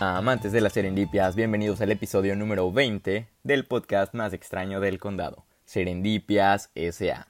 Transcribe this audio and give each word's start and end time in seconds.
Amantes 0.00 0.52
de 0.52 0.60
las 0.60 0.74
serendipias, 0.74 1.34
bienvenidos 1.34 1.80
al 1.80 1.90
episodio 1.90 2.36
número 2.36 2.70
20 2.70 3.26
del 3.42 3.64
podcast 3.64 4.14
más 4.14 4.32
extraño 4.32 4.78
del 4.78 5.00
condado, 5.00 5.44
Serendipias 5.64 6.70
SA. 6.76 7.26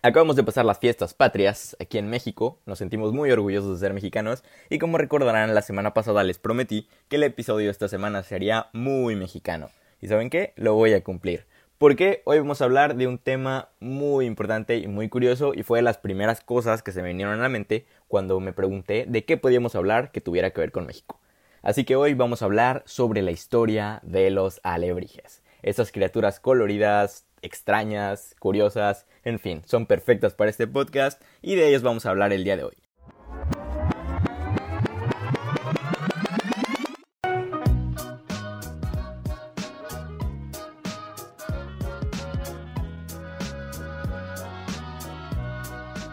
Acabamos 0.00 0.34
de 0.36 0.42
pasar 0.42 0.64
las 0.64 0.78
fiestas 0.78 1.12
patrias 1.12 1.76
aquí 1.78 1.98
en 1.98 2.08
México, 2.08 2.58
nos 2.64 2.78
sentimos 2.78 3.12
muy 3.12 3.30
orgullosos 3.30 3.78
de 3.78 3.86
ser 3.86 3.92
mexicanos 3.92 4.42
y 4.70 4.78
como 4.78 4.96
recordarán 4.96 5.54
la 5.54 5.60
semana 5.60 5.92
pasada 5.92 6.24
les 6.24 6.38
prometí 6.38 6.88
que 7.10 7.16
el 7.16 7.22
episodio 7.22 7.66
de 7.66 7.72
esta 7.72 7.86
semana 7.86 8.22
sería 8.22 8.68
muy 8.72 9.14
mexicano. 9.14 9.68
¿Y 10.00 10.08
saben 10.08 10.30
qué? 10.30 10.54
Lo 10.56 10.72
voy 10.72 10.94
a 10.94 11.04
cumplir. 11.04 11.44
Porque 11.76 12.22
hoy 12.24 12.38
vamos 12.38 12.62
a 12.62 12.64
hablar 12.64 12.96
de 12.96 13.08
un 13.08 13.18
tema 13.18 13.68
muy 13.78 14.24
importante 14.24 14.78
y 14.78 14.88
muy 14.88 15.10
curioso 15.10 15.52
y 15.52 15.64
fue 15.64 15.80
de 15.80 15.82
las 15.82 15.98
primeras 15.98 16.40
cosas 16.40 16.82
que 16.82 16.92
se 16.92 17.02
me 17.02 17.08
vinieron 17.08 17.38
a 17.38 17.42
la 17.42 17.50
mente 17.50 17.84
cuando 18.08 18.40
me 18.40 18.54
pregunté 18.54 19.04
de 19.06 19.26
qué 19.26 19.36
podíamos 19.36 19.74
hablar 19.74 20.12
que 20.12 20.22
tuviera 20.22 20.48
que 20.48 20.62
ver 20.62 20.72
con 20.72 20.86
México. 20.86 21.20
Así 21.62 21.84
que 21.84 21.94
hoy 21.94 22.14
vamos 22.14 22.40
a 22.40 22.46
hablar 22.46 22.82
sobre 22.86 23.20
la 23.20 23.32
historia 23.32 24.00
de 24.02 24.30
los 24.30 24.60
alebrijes. 24.62 25.42
Esas 25.62 25.92
criaturas 25.92 26.40
coloridas, 26.40 27.26
extrañas, 27.42 28.34
curiosas, 28.38 29.06
en 29.24 29.38
fin, 29.38 29.62
son 29.66 29.84
perfectas 29.84 30.32
para 30.32 30.50
este 30.50 30.66
podcast 30.66 31.20
y 31.42 31.56
de 31.56 31.68
ellas 31.68 31.82
vamos 31.82 32.06
a 32.06 32.10
hablar 32.10 32.32
el 32.32 32.44
día 32.44 32.56
de 32.56 32.64
hoy. 32.64 32.76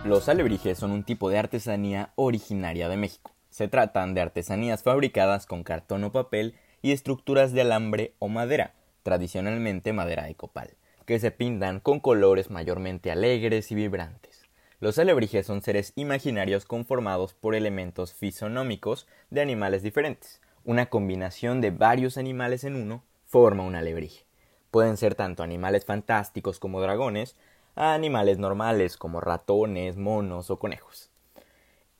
Los 0.03 0.27
alebrijes 0.27 0.77
son 0.77 0.91
un 0.91 1.03
tipo 1.03 1.29
de 1.29 1.37
artesanía 1.37 2.11
originaria 2.15 2.89
de 2.89 2.97
México. 2.97 3.36
Se 3.57 3.67
tratan 3.67 4.13
de 4.13 4.21
artesanías 4.21 4.83
fabricadas 4.83 5.47
con 5.47 5.63
cartón 5.63 6.03
o 6.03 6.11
papel 6.11 6.53
y 6.83 6.91
estructuras 6.91 7.53
de 7.53 7.61
alambre 7.61 8.13
o 8.19 8.27
madera, 8.27 8.75
tradicionalmente 9.01 9.93
madera 9.93 10.25
de 10.25 10.35
copal, 10.35 10.75
que 11.07 11.17
se 11.17 11.31
pintan 11.31 11.79
con 11.79 11.99
colores 11.99 12.51
mayormente 12.51 13.09
alegres 13.09 13.71
y 13.71 13.73
vibrantes. 13.73 14.43
Los 14.79 14.99
alebrijes 14.99 15.47
son 15.47 15.63
seres 15.63 15.91
imaginarios 15.95 16.65
conformados 16.65 17.33
por 17.33 17.55
elementos 17.55 18.13
fisonómicos 18.13 19.07
de 19.31 19.41
animales 19.41 19.81
diferentes. 19.81 20.39
Una 20.63 20.85
combinación 20.85 21.59
de 21.59 21.71
varios 21.71 22.19
animales 22.19 22.63
en 22.63 22.75
uno 22.75 23.03
forma 23.25 23.63
un 23.63 23.75
alebrije. 23.75 24.27
Pueden 24.69 24.97
ser 24.97 25.15
tanto 25.15 25.41
animales 25.41 25.83
fantásticos 25.83 26.59
como 26.59 26.79
dragones, 26.79 27.35
a 27.75 27.95
animales 27.95 28.37
normales 28.37 28.97
como 28.97 29.19
ratones, 29.19 29.97
monos 29.97 30.51
o 30.51 30.59
conejos. 30.59 31.09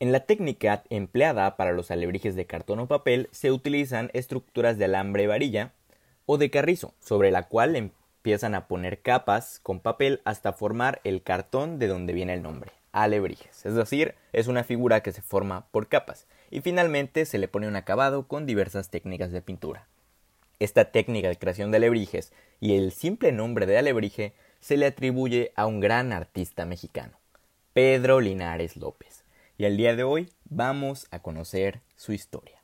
En 0.00 0.12
la 0.12 0.20
técnica 0.20 0.84
empleada 0.90 1.56
para 1.56 1.72
los 1.72 1.90
alebrijes 1.90 2.36
de 2.36 2.46
cartón 2.46 2.78
o 2.78 2.86
papel 2.86 3.28
se 3.32 3.50
utilizan 3.50 4.10
estructuras 4.12 4.78
de 4.78 4.84
alambre 4.84 5.26
varilla 5.26 5.72
o 6.24 6.38
de 6.38 6.50
carrizo, 6.50 6.94
sobre 7.00 7.32
la 7.32 7.48
cual 7.48 7.74
empiezan 7.74 8.54
a 8.54 8.68
poner 8.68 9.00
capas 9.00 9.58
con 9.60 9.80
papel 9.80 10.20
hasta 10.24 10.52
formar 10.52 11.00
el 11.02 11.24
cartón 11.24 11.80
de 11.80 11.88
donde 11.88 12.12
viene 12.12 12.34
el 12.34 12.42
nombre, 12.42 12.70
alebrijes. 12.92 13.66
Es 13.66 13.74
decir, 13.74 14.14
es 14.32 14.46
una 14.46 14.62
figura 14.62 15.02
que 15.02 15.10
se 15.10 15.20
forma 15.20 15.66
por 15.72 15.88
capas 15.88 16.28
y 16.48 16.60
finalmente 16.60 17.26
se 17.26 17.38
le 17.38 17.48
pone 17.48 17.66
un 17.66 17.74
acabado 17.74 18.28
con 18.28 18.46
diversas 18.46 18.90
técnicas 18.90 19.32
de 19.32 19.42
pintura. 19.42 19.88
Esta 20.60 20.92
técnica 20.92 21.26
de 21.26 21.38
creación 21.38 21.72
de 21.72 21.78
alebrijes 21.78 22.32
y 22.60 22.76
el 22.76 22.92
simple 22.92 23.32
nombre 23.32 23.66
de 23.66 23.78
alebrije 23.78 24.32
se 24.60 24.76
le 24.76 24.86
atribuye 24.86 25.50
a 25.56 25.66
un 25.66 25.80
gran 25.80 26.12
artista 26.12 26.66
mexicano, 26.66 27.18
Pedro 27.72 28.20
Linares 28.20 28.76
López 28.76 29.17
y 29.58 29.64
el 29.64 29.76
día 29.76 29.96
de 29.96 30.04
hoy 30.04 30.30
vamos 30.44 31.08
a 31.10 31.18
conocer 31.18 31.80
su 31.96 32.12
historia. 32.12 32.62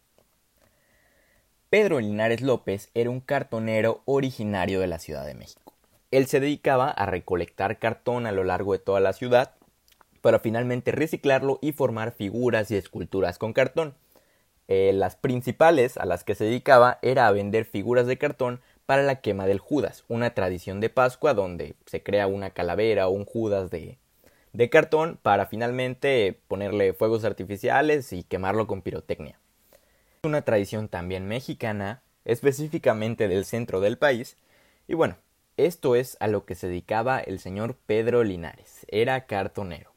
Pedro 1.68 1.98
Linares 1.98 2.40
López 2.40 2.88
era 2.94 3.10
un 3.10 3.20
cartonero 3.20 4.02
originario 4.04 4.78
de 4.78 4.86
la 4.86 5.00
Ciudad 5.00 5.26
de 5.26 5.34
México. 5.34 5.74
Él 6.12 6.26
se 6.26 6.38
dedicaba 6.38 6.88
a 6.88 7.06
recolectar 7.06 7.80
cartón 7.80 8.26
a 8.26 8.32
lo 8.32 8.44
largo 8.44 8.72
de 8.72 8.78
toda 8.78 9.00
la 9.00 9.12
ciudad 9.12 9.56
para 10.20 10.38
finalmente 10.38 10.92
reciclarlo 10.92 11.58
y 11.60 11.72
formar 11.72 12.12
figuras 12.12 12.70
y 12.70 12.76
esculturas 12.76 13.38
con 13.38 13.52
cartón. 13.52 13.96
Eh, 14.68 14.92
las 14.94 15.16
principales 15.16 15.96
a 15.96 16.06
las 16.06 16.22
que 16.22 16.36
se 16.36 16.44
dedicaba 16.44 17.00
era 17.02 17.26
a 17.26 17.32
vender 17.32 17.64
figuras 17.64 18.06
de 18.06 18.18
cartón 18.18 18.60
para 18.86 19.02
la 19.02 19.20
quema 19.20 19.46
del 19.46 19.58
Judas, 19.58 20.04
una 20.06 20.32
tradición 20.32 20.78
de 20.80 20.90
Pascua 20.90 21.34
donde 21.34 21.74
se 21.86 22.04
crea 22.04 22.28
una 22.28 22.50
calavera 22.50 23.08
o 23.08 23.10
un 23.10 23.24
Judas 23.24 23.70
de, 23.70 23.98
de 24.54 24.70
cartón 24.70 25.18
para 25.20 25.46
finalmente 25.46 26.40
ponerle 26.46 26.94
fuegos 26.94 27.24
artificiales 27.24 28.12
y 28.12 28.22
quemarlo 28.22 28.66
con 28.66 28.82
pirotecnia. 28.82 29.38
Una 30.22 30.42
tradición 30.42 30.88
también 30.88 31.26
mexicana, 31.26 32.02
específicamente 32.24 33.28
del 33.28 33.44
centro 33.44 33.80
del 33.80 33.98
país, 33.98 34.36
y 34.86 34.94
bueno, 34.94 35.16
esto 35.56 35.96
es 35.96 36.16
a 36.20 36.28
lo 36.28 36.46
que 36.46 36.54
se 36.54 36.68
dedicaba 36.68 37.18
el 37.18 37.40
señor 37.40 37.76
Pedro 37.86 38.22
Linares, 38.22 38.86
era 38.88 39.26
cartonero. 39.26 39.92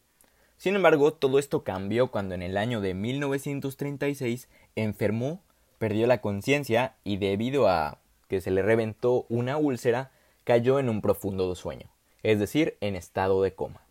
Sin 0.58 0.76
embargo, 0.76 1.14
todo 1.14 1.38
esto 1.38 1.64
cambió 1.64 2.10
cuando 2.10 2.34
en 2.34 2.42
el 2.42 2.58
año 2.58 2.82
de 2.82 2.96
1936 2.96 4.50
enfermó, 4.76 5.44
perdió 5.78 6.08
la 6.08 6.20
conciencia 6.20 6.96
y 7.04 7.18
debido 7.18 7.70
a 7.70 8.00
que 8.28 8.42
se 8.42 8.50
le 8.50 8.64
reventó 8.64 9.28
una 9.30 9.58
úlcera, 9.58 10.10
cayó 10.44 10.80
en 10.80 10.90
un 10.90 11.02
profundo 11.02 11.54
sueño, 11.54 11.92
es 12.24 12.40
decir, 12.40 12.76
en 12.82 12.96
estado 12.96 13.44
de 13.44 13.54
coma. 13.54 13.87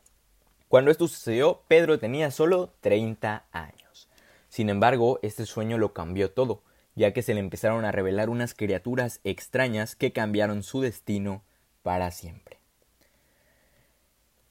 Cuando 0.69 0.91
esto 0.91 1.07
sucedió, 1.07 1.63
Pedro 1.69 1.99
tenía 1.99 2.31
solo 2.33 2.73
30 2.81 3.45
años. 3.53 4.09
Sin 4.49 4.69
embargo, 4.69 5.21
este 5.23 5.47
sueño 5.47 5.79
lo 5.79 5.93
cambió 5.93 6.33
todo, 6.33 6.63
ya 6.97 7.13
que 7.13 7.23
se 7.23 7.35
le 7.35 7.41
empezaron 7.41 7.85
a 7.85 7.93
revelar 7.93 8.31
unas 8.31 8.55
criaturas 8.55 9.21
extrañas 9.23 9.95
que 9.95 10.13
cambiaron 10.13 10.65
su 10.65 10.81
destino 10.81 11.45
para 11.83 12.11
siempre. 12.11 12.59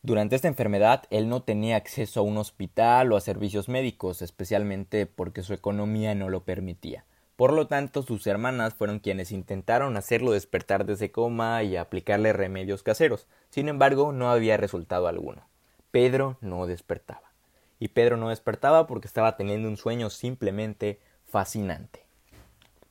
Durante 0.04 0.36
esta 0.36 0.48
enfermedad, 0.48 1.04
él 1.10 1.28
no 1.28 1.42
tenía 1.42 1.76
acceso 1.76 2.20
a 2.20 2.24
un 2.24 2.38
hospital 2.38 3.12
o 3.12 3.18
a 3.18 3.22
servicios 3.22 3.68
médicos, 3.68 4.22
especialmente 4.22 5.08
porque 5.08 5.42
su 5.42 5.54
economía 5.54 6.16
no 6.16 6.30
lo 6.30 6.44
permitía. 6.46 7.04
Por 7.36 7.52
lo 7.52 7.68
tanto, 7.68 8.04
sus 8.04 8.26
hermanas 8.28 8.74
fueron 8.76 9.00
quienes 9.00 9.32
intentaron 9.32 9.98
hacerlo 9.98 10.32
despertar 10.32 10.86
de 10.86 10.94
ese 10.94 11.12
coma 11.12 11.64
y 11.64 11.76
aplicarle 11.76 12.32
remedios 12.32 12.84
caseros. 12.84 13.28
Sin 13.50 13.68
embargo, 13.68 14.14
no 14.14 14.30
había 14.30 14.56
resultado 14.56 15.08
alguno. 15.08 15.46
Pedro 15.96 16.38
no 16.42 16.68
despertaba. 16.68 17.32
Y 17.80 17.88
Pedro 17.88 18.18
no 18.18 18.28
despertaba 18.28 18.86
porque 18.86 19.08
estaba 19.08 19.38
teniendo 19.38 19.70
un 19.70 19.78
sueño 19.78 20.10
simplemente 20.10 21.00
fascinante. 21.26 22.02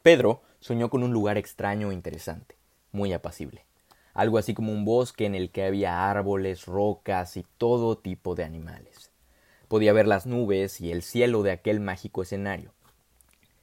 Pedro 0.00 0.40
soñó 0.58 0.88
con 0.88 1.02
un 1.02 1.12
lugar 1.12 1.36
extraño 1.36 1.90
e 1.90 1.94
interesante, 1.94 2.56
muy 2.92 3.12
apacible, 3.12 3.66
algo 4.14 4.38
así 4.38 4.54
como 4.54 4.72
un 4.72 4.86
bosque 4.86 5.26
en 5.26 5.34
el 5.34 5.50
que 5.50 5.64
había 5.64 6.10
árboles, 6.10 6.64
rocas 6.64 7.36
y 7.36 7.44
todo 7.58 7.98
tipo 7.98 8.34
de 8.34 8.44
animales. 8.44 9.10
Podía 9.68 9.92
ver 9.92 10.06
las 10.06 10.24
nubes 10.24 10.80
y 10.80 10.90
el 10.90 11.02
cielo 11.02 11.42
de 11.42 11.50
aquel 11.50 11.80
mágico 11.80 12.22
escenario. 12.22 12.72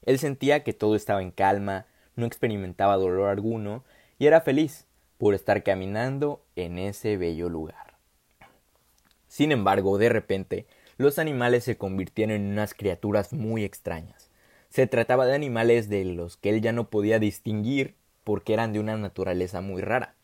Él 0.04 0.20
sentía 0.20 0.64
que 0.64 0.74
todo 0.74 0.96
estaba 0.96 1.24
en 1.24 1.32
calma, 1.32 1.88
no 2.16 2.28
experimentaba 2.28 2.96
dolor 2.96 3.30
alguno 3.30 3.84
y 4.20 4.28
era 4.28 4.42
feliz 4.42 4.86
por 5.18 5.34
estar 5.34 5.64
caminando 5.64 6.44
en 6.56 6.78
ese 6.78 7.18
bello 7.18 7.50
lugar. 7.50 7.91
Sin 9.32 9.54
embargo, 9.54 9.98
de 9.98 10.10
repente, 10.10 10.68
los 10.98 11.18
animales 11.18 11.64
se 11.64 11.78
convirtieron 11.78 12.36
en 12.36 12.52
unas 12.52 12.74
criaturas 12.74 13.32
muy 13.32 13.64
extrañas. 13.64 14.30
Se 14.68 14.88
trataba 14.88 15.26
de 15.26 15.34
animales 15.34 15.88
de 15.88 16.04
los 16.04 16.36
que 16.36 16.50
él 16.50 16.60
ya 16.60 16.74
no 16.74 16.90
podía 16.90 17.18
distinguir 17.18 17.96
porque 18.26 18.52
eran 18.52 18.74
de 18.74 18.82
una 18.82 18.98
naturaleza 18.98 19.62
muy 19.62 19.82
rara. 19.82 20.16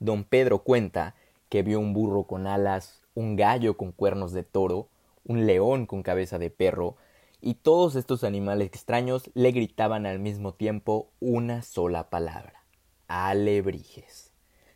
Don 0.00 0.24
Pedro 0.24 0.64
cuenta 0.64 1.14
que 1.48 1.62
vio 1.62 1.78
un 1.78 1.92
burro 1.94 2.24
con 2.24 2.48
alas, 2.48 3.00
un 3.14 3.36
gallo 3.36 3.76
con 3.76 3.92
cuernos 3.92 4.32
de 4.32 4.42
toro, 4.42 4.88
un 5.24 5.46
león 5.46 5.86
con 5.86 6.02
cabeza 6.02 6.40
de 6.40 6.50
perro, 6.50 6.96
y 7.40 7.54
todos 7.54 7.94
estos 7.94 8.24
animales 8.24 8.66
extraños 8.66 9.30
le 9.34 9.52
gritaban 9.52 10.04
al 10.04 10.18
mismo 10.18 10.52
tiempo 10.52 11.12
una 11.20 11.62
sola 11.62 12.10
palabra 12.10 12.64
alebrijes. 13.06 14.32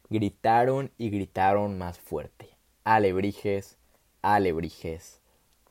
Gritaron 0.08 0.92
y 0.98 1.10
gritaron 1.10 1.78
más 1.78 1.98
fuerte 1.98 2.51
alebrijes, 2.84 3.76
alebrijes, 4.22 5.20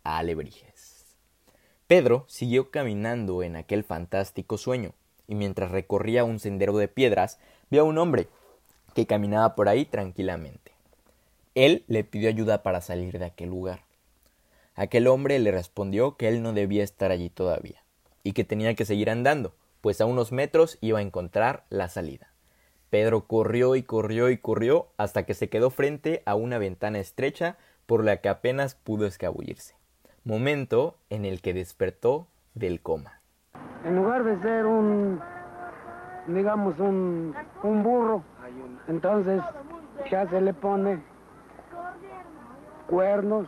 alebrijes. 0.04 1.06
Pedro 1.88 2.24
siguió 2.30 2.72
caminando 2.72 3.44
en 3.44 3.58
aquel 3.58 3.84
fantástico 3.84 4.58
sueño, 4.58 4.94
y 5.28 5.36
mientras 5.36 5.72
recorría 5.72 6.24
un 6.24 6.40
sendero 6.40 6.78
de 6.78 6.88
piedras, 6.88 7.38
vio 7.69 7.81
a 7.81 7.86
un 7.86 7.98
hombre 7.98 8.28
que 8.94 9.06
caminaba 9.08 9.56
por 9.56 9.68
ahí 9.68 9.86
tranquilamente. 9.86 10.72
Él 11.54 11.84
le 11.88 12.06
pidió 12.06 12.30
ayuda 12.30 12.63
para 12.63 12.80
salir 12.80 13.19
de 13.19 13.25
aquel 13.25 13.50
lugar. 13.50 13.81
Aquel 14.75 15.08
hombre 15.08 15.38
le 15.40 15.52
respondió 15.52 16.16
que 16.16 16.30
él 16.30 16.42
no 16.42 16.54
debía 16.54 16.84
estar 16.84 17.12
allí 17.12 17.30
todavía, 17.30 17.84
y 18.24 18.31
que 18.31 18.46
tenía 18.46 18.74
que 18.74 18.86
seguir 18.86 19.10
andando, 19.10 19.54
pues 19.81 20.00
a 20.00 20.06
unos 20.06 20.31
metros 20.31 20.78
iba 20.80 21.00
a 21.00 21.02
encontrar 21.02 21.66
la 21.69 21.90
salida. 21.90 22.31
Pedro 22.91 23.21
corrió 23.21 23.77
y 23.77 23.83
corrió 23.83 24.29
y 24.29 24.38
corrió 24.38 24.88
hasta 24.97 25.23
que 25.23 25.33
se 25.33 25.47
quedó 25.47 25.69
frente 25.69 26.21
a 26.25 26.35
una 26.35 26.57
ventana 26.57 26.99
estrecha 26.99 27.55
por 27.85 28.03
la 28.03 28.17
que 28.17 28.27
apenas 28.27 28.75
pudo 28.75 29.05
escabullirse, 29.07 29.75
momento 30.25 30.97
en 31.09 31.23
el 31.23 31.41
que 31.41 31.53
despertó 31.53 32.27
del 32.53 32.81
coma. 32.81 33.21
En 33.85 33.95
lugar 33.95 34.25
de 34.25 34.38
ser 34.41 34.65
un, 34.65 35.21
digamos, 36.27 36.77
un, 36.79 37.33
un 37.63 37.81
burro, 37.81 38.23
entonces 38.89 39.41
ya 40.11 40.27
se 40.27 40.41
le 40.41 40.53
pone 40.53 41.01
cuernos 42.88 43.47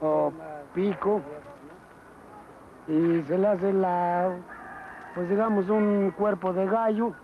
o 0.00 0.32
pico 0.74 1.22
y 2.88 3.22
se 3.22 3.38
le 3.38 3.46
hace 3.46 3.72
la, 3.72 4.36
pues 5.14 5.28
digamos, 5.30 5.68
un 5.70 6.12
cuerpo 6.18 6.52
de 6.52 6.66
gallo, 6.66 7.14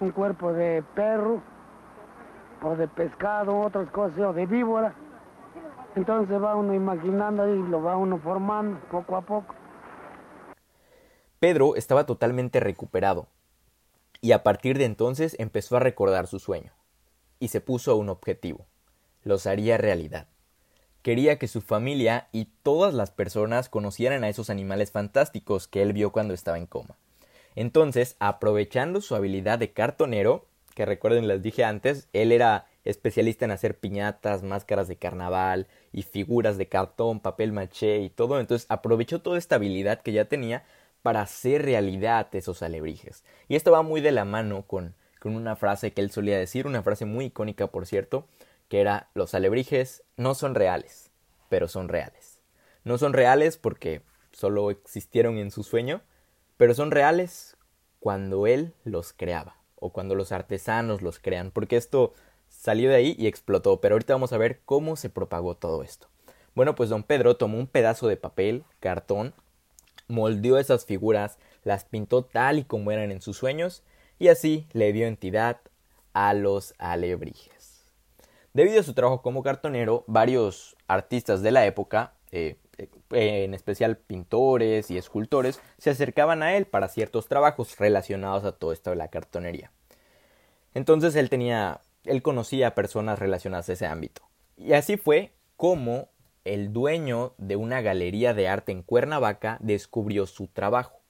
un 0.00 0.10
cuerpo 0.10 0.52
de 0.52 0.82
perro 0.94 1.42
o 2.62 2.76
de 2.76 2.88
pescado, 2.88 3.58
otras 3.60 3.90
cosas, 3.90 4.18
o 4.18 4.32
de 4.32 4.46
víbora. 4.46 4.94
Entonces 5.94 6.42
va 6.42 6.56
uno 6.56 6.74
imaginando 6.74 7.48
y 7.48 7.62
lo 7.68 7.82
va 7.82 7.96
uno 7.96 8.18
formando 8.18 8.80
poco 8.90 9.16
a 9.16 9.22
poco. 9.22 9.54
Pedro 11.38 11.74
estaba 11.74 12.04
totalmente 12.04 12.60
recuperado 12.60 13.28
y 14.20 14.32
a 14.32 14.42
partir 14.42 14.78
de 14.78 14.84
entonces 14.84 15.36
empezó 15.38 15.76
a 15.76 15.80
recordar 15.80 16.26
su 16.26 16.38
sueño 16.38 16.72
y 17.38 17.48
se 17.48 17.60
puso 17.60 17.96
un 17.96 18.10
objetivo. 18.10 18.66
Los 19.22 19.46
haría 19.46 19.78
realidad. 19.78 20.28
Quería 21.02 21.38
que 21.38 21.48
su 21.48 21.62
familia 21.62 22.28
y 22.30 22.46
todas 22.62 22.92
las 22.92 23.10
personas 23.10 23.70
conocieran 23.70 24.22
a 24.22 24.28
esos 24.28 24.50
animales 24.50 24.92
fantásticos 24.92 25.66
que 25.66 25.80
él 25.82 25.94
vio 25.94 26.12
cuando 26.12 26.34
estaba 26.34 26.58
en 26.58 26.66
coma. 26.66 26.96
Entonces, 27.56 28.16
aprovechando 28.18 29.00
su 29.00 29.14
habilidad 29.14 29.58
de 29.58 29.72
cartonero, 29.72 30.46
que 30.74 30.86
recuerden 30.86 31.28
les 31.28 31.42
dije 31.42 31.64
antes, 31.64 32.08
él 32.12 32.32
era 32.32 32.66
especialista 32.84 33.44
en 33.44 33.50
hacer 33.50 33.78
piñatas, 33.78 34.42
máscaras 34.42 34.88
de 34.88 34.96
carnaval 34.96 35.66
y 35.92 36.02
figuras 36.02 36.56
de 36.56 36.68
cartón, 36.68 37.20
papel 37.20 37.52
maché 37.52 37.98
y 37.98 38.10
todo, 38.10 38.40
entonces 38.40 38.66
aprovechó 38.70 39.20
toda 39.20 39.38
esta 39.38 39.56
habilidad 39.56 40.00
que 40.00 40.12
ya 40.12 40.26
tenía 40.26 40.64
para 41.02 41.22
hacer 41.22 41.62
realidad 41.62 42.34
esos 42.34 42.62
alebrijes. 42.62 43.24
Y 43.48 43.56
esto 43.56 43.72
va 43.72 43.82
muy 43.82 44.00
de 44.00 44.12
la 44.12 44.24
mano 44.24 44.62
con, 44.66 44.94
con 45.18 45.34
una 45.34 45.56
frase 45.56 45.92
que 45.92 46.00
él 46.00 46.10
solía 46.10 46.38
decir, 46.38 46.66
una 46.66 46.82
frase 46.82 47.04
muy 47.04 47.26
icónica 47.26 47.66
por 47.66 47.86
cierto, 47.86 48.26
que 48.68 48.80
era 48.80 49.10
los 49.14 49.34
alebrijes 49.34 50.04
no 50.16 50.34
son 50.34 50.54
reales, 50.54 51.10
pero 51.48 51.68
son 51.68 51.88
reales. 51.88 52.40
No 52.84 52.98
son 52.98 53.12
reales 53.12 53.58
porque 53.58 54.02
solo 54.32 54.70
existieron 54.70 55.38
en 55.38 55.50
su 55.50 55.62
sueño, 55.62 56.02
pero 56.60 56.74
son 56.74 56.90
reales 56.90 57.56
cuando 58.00 58.46
él 58.46 58.74
los 58.84 59.14
creaba 59.14 59.56
o 59.76 59.94
cuando 59.94 60.14
los 60.14 60.30
artesanos 60.30 61.00
los 61.00 61.18
crean, 61.18 61.52
porque 61.52 61.78
esto 61.78 62.12
salió 62.50 62.90
de 62.90 62.96
ahí 62.96 63.16
y 63.18 63.28
explotó, 63.28 63.80
pero 63.80 63.94
ahorita 63.94 64.12
vamos 64.12 64.34
a 64.34 64.36
ver 64.36 64.60
cómo 64.66 64.96
se 64.96 65.08
propagó 65.08 65.56
todo 65.56 65.82
esto. 65.82 66.08
Bueno, 66.54 66.74
pues 66.74 66.90
don 66.90 67.02
Pedro 67.02 67.38
tomó 67.38 67.56
un 67.56 67.66
pedazo 67.66 68.08
de 68.08 68.18
papel, 68.18 68.64
cartón, 68.78 69.32
moldeó 70.06 70.58
esas 70.58 70.84
figuras, 70.84 71.38
las 71.64 71.86
pintó 71.86 72.26
tal 72.26 72.58
y 72.58 72.64
como 72.64 72.90
eran 72.90 73.10
en 73.10 73.22
sus 73.22 73.38
sueños, 73.38 73.82
y 74.18 74.28
así 74.28 74.66
le 74.74 74.92
dio 74.92 75.06
entidad 75.06 75.62
a 76.12 76.34
los 76.34 76.74
alebrijes. 76.76 77.86
Debido 78.52 78.80
a 78.80 78.82
su 78.82 78.92
trabajo 78.92 79.22
como 79.22 79.42
cartonero, 79.42 80.04
varios 80.06 80.76
artistas 80.88 81.40
de 81.40 81.52
la 81.52 81.64
época, 81.64 82.12
eh, 82.32 82.58
en 83.10 83.54
especial 83.54 83.96
pintores 83.96 84.90
y 84.90 84.98
escultores, 84.98 85.60
se 85.78 85.90
acercaban 85.90 86.42
a 86.42 86.56
él 86.56 86.66
para 86.66 86.88
ciertos 86.88 87.28
trabajos 87.28 87.78
relacionados 87.78 88.44
a 88.44 88.52
todo 88.52 88.72
esto 88.72 88.90
de 88.90 88.96
la 88.96 89.08
cartonería. 89.08 89.72
Entonces 90.74 91.16
él 91.16 91.28
tenía, 91.30 91.80
él 92.04 92.22
conocía 92.22 92.68
a 92.68 92.74
personas 92.74 93.18
relacionadas 93.18 93.68
a 93.68 93.72
ese 93.72 93.86
ámbito. 93.86 94.22
Y 94.56 94.72
así 94.72 94.96
fue 94.96 95.32
como 95.56 96.08
el 96.44 96.72
dueño 96.72 97.34
de 97.38 97.56
una 97.56 97.80
galería 97.80 98.34
de 98.34 98.48
arte 98.48 98.72
en 98.72 98.82
Cuernavaca 98.82 99.58
descubrió 99.60 100.26
su 100.26 100.46
trabajo 100.46 101.00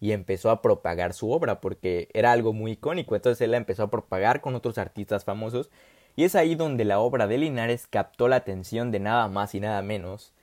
y 0.00 0.12
empezó 0.12 0.50
a 0.50 0.60
propagar 0.60 1.14
su 1.14 1.30
obra 1.30 1.60
porque 1.60 2.08
era 2.12 2.32
algo 2.32 2.52
muy 2.52 2.72
icónico. 2.72 3.16
Entonces 3.16 3.40
él 3.40 3.52
la 3.52 3.56
empezó 3.56 3.84
a 3.84 3.90
propagar 3.90 4.40
con 4.40 4.54
otros 4.54 4.76
artistas 4.76 5.24
famosos 5.24 5.70
y 6.16 6.24
es 6.24 6.34
ahí 6.34 6.54
donde 6.54 6.84
la 6.84 7.00
obra 7.00 7.26
de 7.26 7.38
Linares 7.38 7.86
captó 7.86 8.28
la 8.28 8.36
atención 8.36 8.90
de 8.90 9.00
nada 9.00 9.28
más 9.28 9.54
y 9.54 9.60
nada 9.60 9.80
menos 9.80 10.33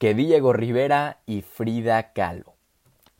que 0.00 0.14
Diego 0.14 0.54
Rivera 0.54 1.18
y 1.26 1.42
Frida 1.42 2.14
Kahlo 2.14 2.54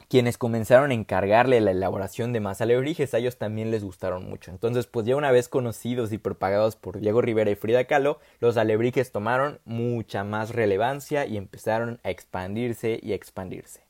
quienes 0.08 0.38
comenzaron 0.38 0.90
a 0.90 0.94
encargarle 0.94 1.60
la 1.60 1.70
elaboración 1.70 2.32
de 2.32 2.40
más 2.40 2.60
alebrijes, 2.60 3.14
a 3.14 3.18
ellos 3.18 3.38
también 3.38 3.70
les 3.70 3.84
gustaron 3.84 4.28
mucho. 4.28 4.50
Entonces, 4.50 4.88
pues 4.88 5.06
ya 5.06 5.14
una 5.14 5.30
vez 5.30 5.48
conocidos 5.48 6.10
y 6.10 6.18
propagados 6.18 6.74
por 6.74 6.98
Diego 6.98 7.22
Rivera 7.22 7.48
y 7.52 7.54
Frida 7.54 7.84
Kahlo, 7.84 8.18
los 8.40 8.56
alebrijes 8.56 9.12
tomaron 9.12 9.60
mucha 9.64 10.24
más 10.24 10.50
relevancia 10.50 11.26
y 11.26 11.36
empezaron 11.36 12.00
a 12.02 12.10
expandirse 12.10 12.98
y 13.00 13.12
expandirse. 13.12 13.82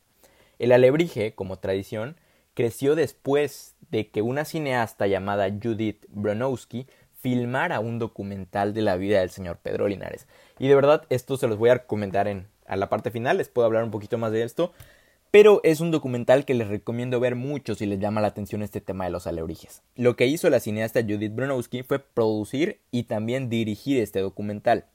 El 0.59 0.71
alebrije, 0.71 1.33
como 1.33 1.57
tradición, 1.57 2.17
creció 2.53 2.93
después 2.93 3.73
de 3.89 4.11
que 4.11 4.21
una 4.21 4.45
cineasta 4.45 5.07
llamada 5.07 5.49
Judith 5.49 6.05
Bronowski 6.09 6.85
filmara 7.19 7.79
un 7.79 7.97
documental 7.97 8.75
de 8.75 8.83
la 8.83 8.95
vida 8.95 9.21
del 9.21 9.31
señor 9.31 9.57
Pedro 9.57 9.87
Linares. 9.87 10.27
Y 10.59 10.67
de 10.67 10.75
verdad, 10.75 11.03
esto 11.09 11.35
se 11.37 11.47
los 11.47 11.57
voy 11.57 11.71
a 11.71 11.79
comentar 11.87 12.27
en 12.27 12.45
a 12.71 12.77
la 12.77 12.87
parte 12.87 13.11
final, 13.11 13.37
les 13.37 13.49
puedo 13.49 13.65
hablar 13.65 13.83
un 13.83 13.91
poquito 13.91 14.17
más 14.17 14.31
de 14.31 14.43
esto, 14.43 14.71
pero 15.29 15.59
es 15.63 15.81
un 15.81 15.91
documental 15.91 16.45
que 16.45 16.53
les 16.53 16.69
recomiendo 16.69 17.19
ver 17.19 17.35
mucho 17.35 17.75
si 17.75 17.85
les 17.85 17.99
llama 17.99 18.21
la 18.21 18.27
atención 18.27 18.63
este 18.63 18.79
tema 18.79 19.03
de 19.03 19.11
los 19.11 19.27
alebrijes. 19.27 19.81
Lo 19.95 20.15
que 20.15 20.27
hizo 20.27 20.49
la 20.49 20.61
cineasta 20.61 21.01
Judith 21.01 21.35
Bronowski 21.35 21.83
fue 21.83 21.99
producir 21.99 22.79
y 22.89 23.03
también 23.03 23.49
dirigir 23.49 24.01
este 24.01 24.21
documental. 24.21 24.85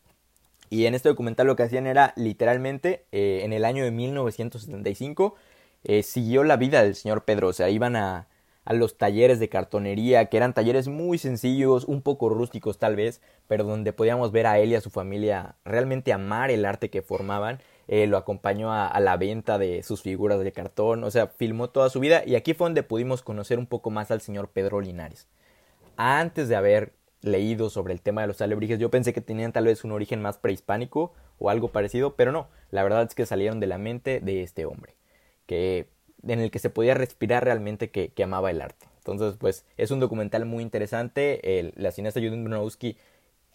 Y 0.70 0.86
en 0.86 0.94
este 0.94 1.10
documental 1.10 1.46
lo 1.46 1.54
que 1.54 1.64
hacían 1.64 1.86
era 1.86 2.14
literalmente 2.16 3.04
eh, 3.12 3.42
en 3.44 3.52
el 3.52 3.66
año 3.66 3.84
de 3.84 3.90
1975 3.90 5.34
eh, 5.84 6.02
siguió 6.02 6.44
la 6.44 6.56
vida 6.56 6.82
del 6.82 6.94
señor 6.94 7.24
Pedro. 7.24 7.48
O 7.48 7.52
sea, 7.52 7.68
iban 7.68 7.94
a, 7.94 8.26
a 8.66 8.74
los 8.74 8.98
talleres 8.98 9.38
de 9.38 9.48
cartonería, 9.48 10.26
que 10.26 10.36
eran 10.36 10.52
talleres 10.52 10.88
muy 10.88 11.16
sencillos, 11.18 11.84
un 11.84 12.02
poco 12.02 12.28
rústicos 12.28 12.78
tal 12.78 12.96
vez, 12.96 13.22
pero 13.46 13.64
donde 13.64 13.92
podíamos 13.92 14.32
ver 14.32 14.46
a 14.46 14.58
él 14.58 14.72
y 14.72 14.74
a 14.74 14.80
su 14.80 14.90
familia 14.90 15.54
realmente 15.64 16.12
amar 16.12 16.50
el 16.50 16.64
arte 16.64 16.90
que 16.90 17.00
formaban 17.00 17.60
eh, 17.88 18.08
lo 18.08 18.16
acompañó 18.16 18.72
a, 18.72 18.98
la 18.98 19.16
venta 19.16 19.58
de 19.58 19.84
sus 19.84 20.02
figuras 20.02 20.40
de 20.40 20.50
cartón, 20.50 21.04
o 21.04 21.10
sea, 21.12 21.28
filmó 21.28 21.70
toda 21.70 21.88
su 21.88 22.00
vida 22.00 22.24
y 22.26 22.34
aquí 22.34 22.52
fue 22.52 22.64
donde 22.64 22.82
pudimos 22.82 23.22
conocer 23.22 23.60
un 23.60 23.66
poco 23.66 23.90
más 23.90 24.10
al 24.10 24.20
señor 24.20 24.48
Pedro 24.48 24.80
Linares. 24.80 25.28
Antes 25.96 26.48
de 26.48 26.56
haber 26.56 26.94
leído 27.22 27.70
sobre 27.70 27.94
el 27.94 28.00
tema 28.00 28.22
de 28.22 28.26
los 28.26 28.40
alebrijes, 28.40 28.80
yo 28.80 28.90
pensé 28.90 29.12
que 29.12 29.20
tenían 29.20 29.52
tal 29.52 29.66
vez 29.66 29.84
un 29.84 29.92
origen 29.92 30.20
más 30.20 30.38
prehispánico 30.38 31.12
o 31.38 31.48
algo 31.48 31.68
parecido, 31.68 32.16
pero 32.16 32.32
no, 32.32 32.48
la 32.72 32.82
verdad 32.82 33.04
es 33.04 33.14
que 33.14 33.24
salieron 33.24 33.60
de 33.60 33.68
la 33.68 33.78
mente 33.78 34.18
de 34.20 34.42
este 34.42 34.66
hombre, 34.66 34.96
que 35.46 35.88
en 36.26 36.40
el 36.40 36.50
que 36.50 36.58
se 36.58 36.70
podía 36.70 36.94
respirar 36.94 37.44
realmente 37.44 37.90
que, 37.90 38.12
amaba 38.22 38.50
el 38.50 38.60
arte. 38.60 38.86
Entonces, 38.98 39.36
pues 39.38 39.64
es 39.76 39.90
un 39.90 40.00
documental 40.00 40.46
muy 40.46 40.62
interesante. 40.62 41.58
El, 41.58 41.72
la 41.76 41.92
cineasta 41.92 42.20
Judith 42.20 42.42
Bronowski 42.42 42.96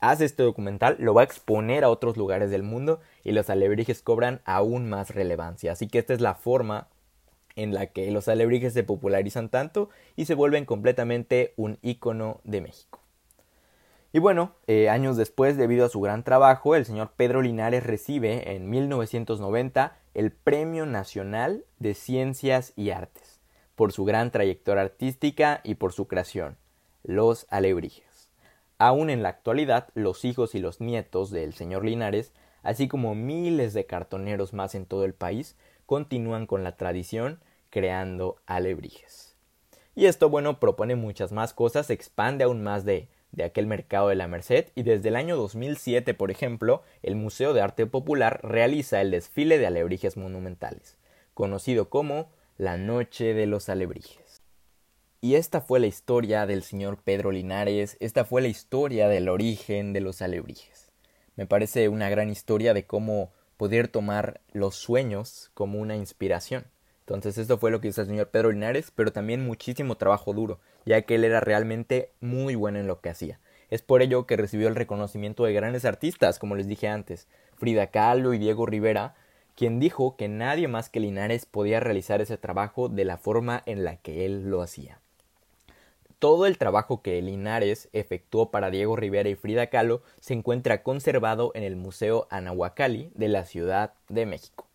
hace 0.01 0.25
este 0.25 0.43
documental, 0.43 0.97
lo 0.99 1.13
va 1.13 1.21
a 1.21 1.25
exponer 1.25 1.83
a 1.83 1.89
otros 1.89 2.17
lugares 2.17 2.49
del 2.49 2.63
mundo 2.63 2.99
y 3.23 3.31
los 3.31 3.49
alebrijes 3.49 4.01
cobran 4.01 4.41
aún 4.45 4.89
más 4.89 5.13
relevancia. 5.13 5.71
Así 5.71 5.87
que 5.87 5.99
esta 5.99 6.13
es 6.13 6.21
la 6.21 6.33
forma 6.33 6.87
en 7.55 7.73
la 7.73 7.87
que 7.87 8.09
los 8.11 8.27
alebrijes 8.27 8.73
se 8.73 8.83
popularizan 8.83 9.49
tanto 9.49 9.89
y 10.15 10.25
se 10.25 10.33
vuelven 10.33 10.65
completamente 10.65 11.53
un 11.55 11.77
ícono 11.81 12.41
de 12.43 12.61
México. 12.61 13.00
Y 14.13 14.19
bueno, 14.19 14.55
eh, 14.67 14.89
años 14.89 15.15
después, 15.15 15.55
debido 15.55 15.85
a 15.85 15.89
su 15.89 16.01
gran 16.01 16.23
trabajo, 16.23 16.75
el 16.75 16.85
señor 16.85 17.13
Pedro 17.15 17.41
Linares 17.41 17.83
recibe 17.83 18.55
en 18.55 18.69
1990 18.69 19.97
el 20.13 20.31
Premio 20.31 20.85
Nacional 20.85 21.65
de 21.79 21.93
Ciencias 21.93 22.73
y 22.75 22.89
Artes 22.89 23.41
por 23.81 23.93
su 23.93 24.05
gran 24.05 24.29
trayectoria 24.29 24.83
artística 24.83 25.59
y 25.63 25.73
por 25.73 25.91
su 25.91 26.07
creación, 26.07 26.57
Los 27.01 27.47
Alebrijes. 27.49 28.29
Aún 28.77 29.09
en 29.09 29.23
la 29.23 29.29
actualidad, 29.29 29.87
los 29.95 30.23
hijos 30.23 30.53
y 30.53 30.59
los 30.59 30.81
nietos 30.81 31.31
del 31.31 31.55
señor 31.55 31.85
Linares, 31.85 32.31
así 32.61 32.87
como 32.87 33.15
miles 33.15 33.73
de 33.73 33.87
cartoneros 33.87 34.53
más 34.53 34.75
en 34.75 34.85
todo 34.85 35.03
el 35.03 35.15
país, 35.15 35.55
continúan 35.87 36.45
con 36.45 36.63
la 36.63 36.77
tradición 36.77 37.39
creando 37.71 38.35
alebrijes. 38.45 39.35
Y 39.95 40.05
esto, 40.05 40.29
bueno, 40.29 40.59
propone 40.59 40.95
muchas 40.95 41.31
más 41.31 41.53
cosas, 41.53 41.89
expande 41.89 42.43
aún 42.43 42.61
más 42.61 42.85
de, 42.85 43.09
de 43.31 43.43
aquel 43.43 43.67
mercado 43.67 44.09
de 44.09 44.15
la 44.15 44.27
Merced 44.27 44.67
y 44.75 44.83
desde 44.83 45.09
el 45.09 45.15
año 45.15 45.37
2007, 45.37 46.13
por 46.13 46.31
ejemplo, 46.31 46.83
el 47.01 47.15
Museo 47.15 47.53
de 47.53 47.61
Arte 47.61 47.85
Popular 47.85 48.39
realiza 48.43 49.01
el 49.01 49.11
desfile 49.11 49.57
de 49.57 49.67
alebrijes 49.67 50.17
monumentales, 50.17 50.97
conocido 51.33 51.89
como 51.89 52.29
la 52.57 52.77
Noche 52.77 53.33
de 53.33 53.47
los 53.47 53.69
Alebrijes. 53.69 54.41
Y 55.21 55.35
esta 55.35 55.61
fue 55.61 55.79
la 55.79 55.87
historia 55.87 56.45
del 56.45 56.63
señor 56.63 56.97
Pedro 57.03 57.31
Linares, 57.31 57.95
esta 57.99 58.25
fue 58.25 58.41
la 58.41 58.47
historia 58.47 59.07
del 59.07 59.29
origen 59.29 59.93
de 59.93 60.01
los 60.01 60.21
alebrijes. 60.21 60.91
Me 61.35 61.45
parece 61.45 61.89
una 61.89 62.09
gran 62.09 62.29
historia 62.29 62.73
de 62.73 62.85
cómo 62.85 63.31
poder 63.55 63.87
tomar 63.87 64.41
los 64.51 64.75
sueños 64.75 65.51
como 65.53 65.79
una 65.79 65.95
inspiración. 65.95 66.65
Entonces 67.01 67.37
esto 67.37 67.57
fue 67.57 67.71
lo 67.71 67.81
que 67.81 67.89
hizo 67.89 68.01
el 68.01 68.07
señor 68.07 68.29
Pedro 68.29 68.51
Linares, 68.51 68.91
pero 68.95 69.11
también 69.11 69.45
muchísimo 69.45 69.95
trabajo 69.95 70.33
duro, 70.33 70.59
ya 70.85 71.01
que 71.01 71.15
él 71.15 71.23
era 71.23 71.39
realmente 71.39 72.11
muy 72.21 72.55
bueno 72.55 72.79
en 72.79 72.87
lo 72.87 73.01
que 73.01 73.09
hacía. 73.09 73.39
Es 73.69 73.81
por 73.81 74.01
ello 74.01 74.25
que 74.25 74.37
recibió 74.37 74.67
el 74.67 74.75
reconocimiento 74.75 75.43
de 75.43 75.53
grandes 75.53 75.85
artistas, 75.85 76.39
como 76.39 76.55
les 76.55 76.67
dije 76.67 76.87
antes, 76.87 77.27
Frida 77.55 77.87
Kahlo 77.87 78.33
y 78.33 78.37
Diego 78.37 78.65
Rivera, 78.65 79.15
quien 79.55 79.79
dijo 79.79 80.15
que 80.15 80.27
nadie 80.27 80.67
más 80.67 80.89
que 80.89 80.99
Linares 80.99 81.45
podía 81.45 81.79
realizar 81.79 82.21
ese 82.21 82.37
trabajo 82.37 82.89
de 82.89 83.05
la 83.05 83.17
forma 83.17 83.63
en 83.65 83.83
la 83.83 83.97
que 83.97 84.25
él 84.25 84.49
lo 84.49 84.61
hacía. 84.61 84.99
Todo 86.19 86.45
el 86.45 86.57
trabajo 86.57 87.01
que 87.01 87.21
Linares 87.21 87.89
efectuó 87.93 88.51
para 88.51 88.69
Diego 88.69 88.95
Rivera 88.95 89.29
y 89.29 89.35
Frida 89.35 89.67
Kahlo 89.67 90.03
se 90.19 90.33
encuentra 90.33 90.83
conservado 90.83 91.51
en 91.55 91.63
el 91.63 91.75
Museo 91.75 92.27
Anahuacalli 92.29 93.11
de 93.15 93.27
la 93.27 93.45
Ciudad 93.45 93.93
de 94.07 94.25
México. 94.25 94.70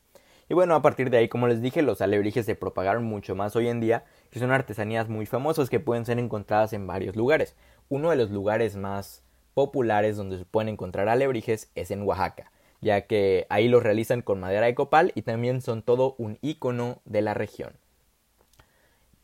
Y 0.49 0.55
bueno, 0.55 0.77
a 0.77 0.83
partir 0.83 1.11
de 1.11 1.19
ahí, 1.19 1.29
como 1.29 1.49
les 1.49 1.61
dije, 1.61 1.83
los 1.83 2.01
alebrijes 2.01 2.47
se 2.47 2.55
propagaron 2.55 3.05
mucho 3.05 3.35
más 3.35 3.57
hoy 3.57 3.67
en 3.69 3.81
día, 3.81 4.05
que 4.31 4.39
son 4.39 4.53
artesanías 4.53 5.09
muy 5.09 5.27
famosas 5.27 5.69
que 5.69 5.81
pueden 5.81 6.05
ser 6.05 6.21
encontradas 6.21 6.73
en 6.73 6.87
varios 6.87 7.17
lugares. 7.17 7.57
Uno 7.89 8.11
de 8.11 8.17
los 8.17 8.31
lugares 8.31 8.77
más 8.77 9.25
populares 9.55 10.17
donde 10.17 10.39
se 10.39 10.45
pueden 10.45 10.69
encontrar 10.69 11.09
alebrijes 11.09 11.71
es 11.75 11.91
en 11.91 12.03
Oaxaca, 12.03 12.53
ya 12.81 13.07
que 13.07 13.47
ahí 13.49 13.67
los 13.67 13.83
realizan 13.83 14.23
con 14.23 14.39
madera 14.39 14.67
de 14.67 14.75
copal 14.77 15.11
y 15.17 15.23
también 15.23 15.63
son 15.63 15.83
todo 15.83 16.15
un 16.19 16.39
icono 16.43 17.01
de 17.05 17.23
la 17.23 17.35
región. 17.35 17.73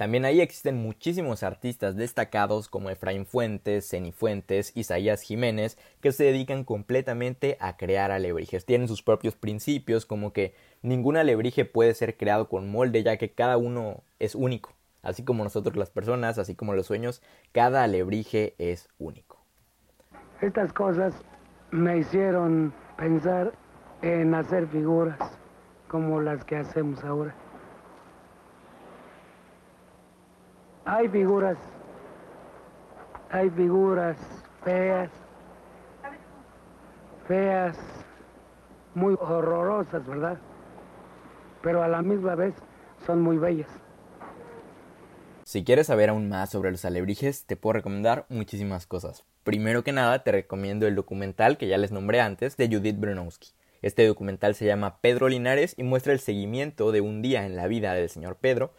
También 0.03 0.25
ahí 0.25 0.41
existen 0.41 0.83
muchísimos 0.83 1.45
artistas 1.45 1.95
destacados 1.95 2.69
como 2.69 2.91
Efraín 2.91 3.25
Fuentes, 3.25 3.89
Ceni 3.89 4.11
Fuentes, 4.11 4.77
Isaías 4.77 5.23
Jiménez, 5.23 5.79
que 6.01 6.11
se 6.11 6.25
dedican 6.25 6.65
completamente 6.65 7.57
a 7.61 7.77
crear 7.77 8.11
alebrijes. 8.11 8.67
Tienen 8.67 8.89
sus 8.89 9.05
propios 9.05 9.37
principios, 9.37 10.05
como 10.05 10.33
que 10.33 10.57
ningún 10.83 11.17
alebrije 11.17 11.65
puede 11.65 11.95
ser 11.95 12.17
creado 12.17 12.49
con 12.49 12.69
molde, 12.69 13.05
ya 13.05 13.17
que 13.17 13.31
cada 13.31 13.57
uno 13.59 14.03
es 14.19 14.35
único. 14.35 14.73
Así 15.03 15.25
como 15.25 15.45
nosotros 15.45 15.77
las 15.77 15.91
personas, 15.91 16.37
así 16.37 16.57
como 16.57 16.75
los 16.75 16.87
sueños, 16.87 17.23
cada 17.53 17.85
alebrije 17.85 18.57
es 18.59 18.89
único. 18.99 19.39
Estas 20.41 20.73
cosas 20.73 21.15
me 21.71 21.99
hicieron 21.99 22.75
pensar 22.97 23.53
en 24.03 24.35
hacer 24.35 24.67
figuras 24.67 25.39
como 25.87 26.21
las 26.21 26.45
que 26.45 26.57
hacemos 26.57 27.05
ahora. 27.05 27.37
Hay 30.85 31.09
figuras, 31.09 31.59
hay 33.31 33.51
figuras 33.51 34.17
feas, 34.65 35.11
feas, 37.27 37.79
muy 38.95 39.15
horrorosas, 39.21 40.07
¿verdad? 40.07 40.39
Pero 41.63 41.83
a 41.83 41.89
la 41.89 42.03
misma 42.03 42.35
vez 42.35 42.55
son 43.07 43.23
muy 43.23 43.39
bellas. 43.39 43.71
Si 45.45 45.65
quieres 45.65 45.89
saber 45.89 46.11
aún 46.11 46.29
más 46.29 46.51
sobre 46.51 46.71
los 46.71 46.85
alebrijes, 46.85 47.45
te 47.47 47.57
puedo 47.57 47.75
recomendar 47.75 48.27
muchísimas 48.29 48.87
cosas. 48.87 49.25
Primero 49.45 49.85
que 49.85 49.93
nada, 49.93 50.23
te 50.23 50.33
recomiendo 50.33 50.87
el 50.87 50.95
documental 50.95 51.59
que 51.59 51.69
ya 51.69 51.79
les 51.79 51.93
nombré 51.93 52.21
antes 52.21 52.57
de 52.57 52.69
Judith 52.69 52.99
Bronowski. 52.99 53.51
Este 53.83 54.07
documental 54.07 54.55
se 54.55 54.67
llama 54.67 54.99
Pedro 55.01 55.29
Linares 55.29 55.75
y 55.77 55.83
muestra 55.83 56.13
el 56.13 56.21
seguimiento 56.21 56.93
de 56.93 57.01
un 57.01 57.21
día 57.21 57.45
en 57.45 57.57
la 57.57 57.67
vida 57.67 57.95
del 57.95 58.09
señor 58.09 58.37
Pedro 58.37 58.73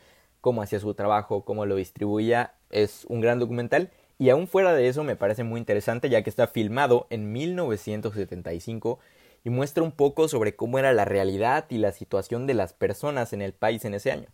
cómo 0.43 0.61
hacía 0.61 0.81
su 0.81 0.93
trabajo, 0.93 1.45
cómo 1.45 1.65
lo 1.65 1.77
distribuía. 1.77 2.53
Es 2.69 3.05
un 3.05 3.21
gran 3.21 3.39
documental 3.39 3.91
y 4.19 4.29
aún 4.29 4.45
fuera 4.45 4.73
de 4.73 4.89
eso 4.89 5.05
me 5.05 5.15
parece 5.15 5.45
muy 5.45 5.57
interesante 5.57 6.09
ya 6.09 6.21
que 6.21 6.29
está 6.29 6.47
filmado 6.47 7.07
en 7.09 7.31
1975 7.31 8.99
y 9.45 9.49
muestra 9.49 9.83
un 9.83 9.93
poco 9.93 10.27
sobre 10.27 10.53
cómo 10.57 10.79
era 10.79 10.91
la 10.91 11.05
realidad 11.05 11.65
y 11.69 11.77
la 11.77 11.93
situación 11.93 12.45
de 12.45 12.55
las 12.55 12.73
personas 12.73 13.31
en 13.31 13.41
el 13.41 13.53
país 13.53 13.85
en 13.85 13.93
ese 13.93 14.11
año. 14.11 14.27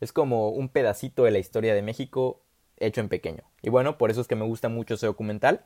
Es 0.00 0.12
como 0.12 0.50
un 0.50 0.68
pedacito 0.68 1.24
de 1.24 1.32
la 1.32 1.40
historia 1.40 1.74
de 1.74 1.82
México 1.82 2.42
hecho 2.76 3.00
en 3.00 3.08
pequeño. 3.08 3.42
Y 3.60 3.68
bueno, 3.68 3.98
por 3.98 4.12
eso 4.12 4.20
es 4.20 4.28
que 4.28 4.36
me 4.36 4.44
gusta 4.44 4.68
mucho 4.68 4.94
ese 4.94 5.06
documental. 5.06 5.64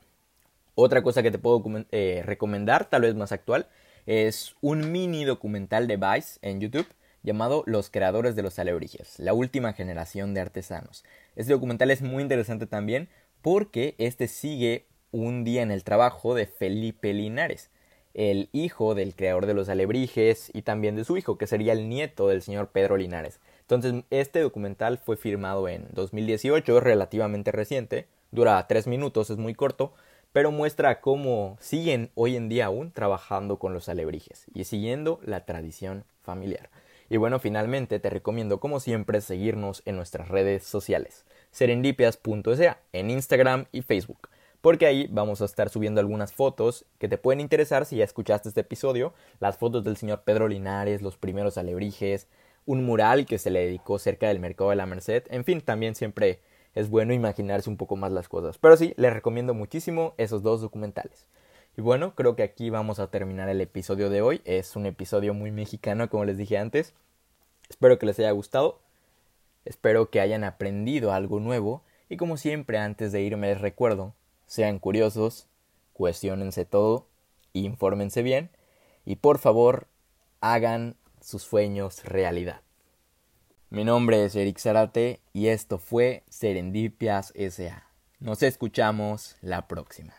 Otra 0.76 1.02
cosa 1.02 1.22
que 1.22 1.30
te 1.30 1.38
puedo 1.38 1.62
eh, 1.90 2.22
recomendar, 2.24 2.88
tal 2.88 3.02
vez 3.02 3.14
más 3.16 3.32
actual, 3.32 3.68
es 4.06 4.56
un 4.62 4.92
mini 4.92 5.26
documental 5.26 5.86
de 5.86 5.98
Vice 5.98 6.38
en 6.40 6.58
YouTube 6.58 6.86
llamado 7.22 7.62
Los 7.66 7.90
creadores 7.90 8.36
de 8.36 8.42
los 8.42 8.58
alebrijes, 8.58 9.18
la 9.18 9.32
última 9.32 9.72
generación 9.72 10.34
de 10.34 10.40
artesanos. 10.40 11.04
Este 11.36 11.52
documental 11.52 11.90
es 11.90 12.02
muy 12.02 12.22
interesante 12.22 12.66
también 12.66 13.08
porque 13.42 13.94
este 13.98 14.28
sigue 14.28 14.86
un 15.12 15.44
día 15.44 15.62
en 15.62 15.70
el 15.70 15.84
trabajo 15.84 16.34
de 16.34 16.46
Felipe 16.46 17.12
Linares, 17.12 17.70
el 18.14 18.48
hijo 18.52 18.94
del 18.94 19.14
creador 19.14 19.46
de 19.46 19.54
los 19.54 19.68
alebrijes 19.68 20.50
y 20.52 20.62
también 20.62 20.96
de 20.96 21.04
su 21.04 21.16
hijo, 21.16 21.38
que 21.38 21.46
sería 21.46 21.72
el 21.72 21.88
nieto 21.88 22.28
del 22.28 22.42
señor 22.42 22.68
Pedro 22.68 22.96
Linares. 22.96 23.40
Entonces, 23.62 24.04
este 24.10 24.40
documental 24.40 24.98
fue 24.98 25.16
firmado 25.16 25.68
en 25.68 25.86
2018, 25.92 26.78
es 26.78 26.82
relativamente 26.82 27.52
reciente, 27.52 28.06
dura 28.32 28.66
tres 28.66 28.86
minutos, 28.86 29.30
es 29.30 29.36
muy 29.36 29.54
corto, 29.54 29.92
pero 30.32 30.50
muestra 30.50 31.00
cómo 31.00 31.56
siguen 31.60 32.10
hoy 32.14 32.36
en 32.36 32.48
día 32.48 32.66
aún 32.66 32.92
trabajando 32.92 33.58
con 33.58 33.74
los 33.74 33.88
alebrijes 33.88 34.46
y 34.54 34.64
siguiendo 34.64 35.20
la 35.24 35.44
tradición 35.44 36.04
familiar. 36.22 36.70
Y 37.10 37.16
bueno, 37.16 37.40
finalmente 37.40 37.98
te 37.98 38.08
recomiendo 38.08 38.60
como 38.60 38.78
siempre 38.78 39.20
seguirnos 39.20 39.82
en 39.84 39.96
nuestras 39.96 40.28
redes 40.28 40.62
sociales, 40.62 41.26
serendipias.sa, 41.50 42.78
en 42.92 43.10
Instagram 43.10 43.66
y 43.72 43.82
Facebook, 43.82 44.28
porque 44.60 44.86
ahí 44.86 45.08
vamos 45.10 45.42
a 45.42 45.46
estar 45.46 45.70
subiendo 45.70 46.00
algunas 46.00 46.32
fotos 46.32 46.86
que 46.98 47.08
te 47.08 47.18
pueden 47.18 47.40
interesar 47.40 47.84
si 47.84 47.96
ya 47.96 48.04
escuchaste 48.04 48.48
este 48.48 48.60
episodio, 48.60 49.12
las 49.40 49.58
fotos 49.58 49.82
del 49.82 49.96
señor 49.96 50.22
Pedro 50.22 50.46
Linares, 50.46 51.02
los 51.02 51.16
primeros 51.16 51.58
alebrijes, 51.58 52.28
un 52.64 52.84
mural 52.84 53.26
que 53.26 53.38
se 53.38 53.50
le 53.50 53.66
dedicó 53.66 53.98
cerca 53.98 54.28
del 54.28 54.38
mercado 54.38 54.70
de 54.70 54.76
la 54.76 54.86
Merced, 54.86 55.24
en 55.30 55.44
fin, 55.44 55.62
también 55.62 55.96
siempre 55.96 56.38
es 56.76 56.90
bueno 56.90 57.12
imaginarse 57.12 57.68
un 57.68 57.76
poco 57.76 57.96
más 57.96 58.12
las 58.12 58.28
cosas. 58.28 58.58
Pero 58.58 58.76
sí, 58.76 58.94
les 58.96 59.12
recomiendo 59.12 59.52
muchísimo 59.52 60.14
esos 60.16 60.44
dos 60.44 60.60
documentales. 60.60 61.26
Y 61.80 61.82
bueno, 61.82 62.14
creo 62.14 62.36
que 62.36 62.42
aquí 62.42 62.68
vamos 62.68 62.98
a 62.98 63.10
terminar 63.10 63.48
el 63.48 63.62
episodio 63.62 64.10
de 64.10 64.20
hoy. 64.20 64.42
Es 64.44 64.76
un 64.76 64.84
episodio 64.84 65.32
muy 65.32 65.50
mexicano, 65.50 66.10
como 66.10 66.26
les 66.26 66.36
dije 66.36 66.58
antes. 66.58 66.92
Espero 67.70 67.98
que 67.98 68.04
les 68.04 68.18
haya 68.18 68.32
gustado. 68.32 68.82
Espero 69.64 70.10
que 70.10 70.20
hayan 70.20 70.44
aprendido 70.44 71.14
algo 71.14 71.40
nuevo. 71.40 71.82
Y 72.10 72.18
como 72.18 72.36
siempre, 72.36 72.76
antes 72.76 73.12
de 73.12 73.22
irme 73.22 73.46
les 73.46 73.62
recuerdo, 73.62 74.12
sean 74.46 74.78
curiosos, 74.78 75.46
cuestionense 75.94 76.66
todo, 76.66 77.06
infórmense 77.54 78.22
bien 78.22 78.50
y 79.06 79.16
por 79.16 79.38
favor 79.38 79.86
hagan 80.42 80.96
sus 81.22 81.44
sueños 81.44 82.04
realidad. 82.04 82.60
Mi 83.70 83.84
nombre 83.84 84.22
es 84.22 84.36
Eric 84.36 84.58
Zarate 84.58 85.20
y 85.32 85.46
esto 85.46 85.78
fue 85.78 86.24
Serendipias 86.28 87.32
SA. 87.34 87.86
Nos 88.18 88.42
escuchamos 88.42 89.36
la 89.40 89.66
próxima. 89.66 90.12